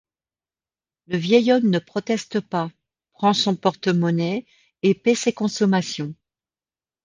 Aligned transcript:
Le 1.05 1.17
vieil 1.19 1.51
homme 1.51 1.69
ne 1.69 1.77
proteste 1.77 2.39
pas, 2.39 2.71
prend 3.13 3.35
son 3.35 3.55
porte-monnaie 3.55 4.47
et 4.81 4.95
paie 4.95 5.13
ses 5.13 5.31
consommations. 5.31 6.15